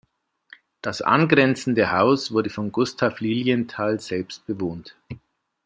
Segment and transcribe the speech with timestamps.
[0.81, 4.97] Das angrenzende Haus wurde von Gustav Lilienthal selbst bewohnt.